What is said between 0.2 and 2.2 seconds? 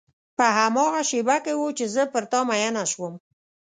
په هماغه شېبه کې و چې زه